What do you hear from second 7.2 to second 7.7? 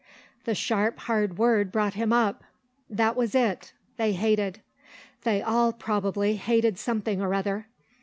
or other.